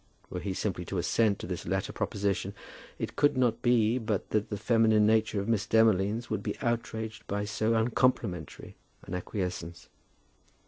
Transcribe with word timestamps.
Were 0.31 0.39
he 0.39 0.55
simply 0.55 0.83
to 0.85 0.97
assent 0.97 1.37
to 1.37 1.45
this 1.45 1.67
latter 1.67 1.93
proposition, 1.93 2.55
it 2.97 3.15
could 3.15 3.37
not 3.37 3.61
be 3.61 3.99
but 3.99 4.31
that 4.31 4.49
the 4.49 4.57
feminine 4.57 5.05
nature 5.05 5.39
of 5.39 5.47
Miss 5.47 5.67
Demolines 5.67 6.27
would 6.27 6.41
be 6.41 6.57
outraged 6.59 7.27
by 7.27 7.45
so 7.45 7.75
uncomplimentary 7.75 8.77
an 9.05 9.13
acquiescence. 9.13 9.89